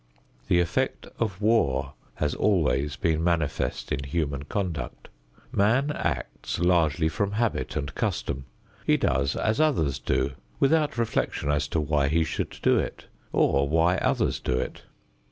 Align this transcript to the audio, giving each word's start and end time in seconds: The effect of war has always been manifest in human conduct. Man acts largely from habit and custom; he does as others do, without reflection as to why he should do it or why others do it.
The 0.47 0.59
effect 0.59 1.05
of 1.19 1.43
war 1.43 1.93
has 2.15 2.33
always 2.33 2.95
been 2.95 3.23
manifest 3.23 3.91
in 3.91 4.03
human 4.03 4.45
conduct. 4.45 5.09
Man 5.51 5.91
acts 5.91 6.57
largely 6.57 7.07
from 7.07 7.33
habit 7.33 7.75
and 7.75 7.93
custom; 7.93 8.45
he 8.83 8.97
does 8.97 9.35
as 9.35 9.61
others 9.61 9.99
do, 9.99 10.31
without 10.59 10.97
reflection 10.97 11.51
as 11.51 11.67
to 11.67 11.79
why 11.79 12.07
he 12.07 12.23
should 12.23 12.57
do 12.63 12.79
it 12.79 13.05
or 13.31 13.69
why 13.69 13.97
others 13.97 14.39
do 14.39 14.57
it. 14.57 14.81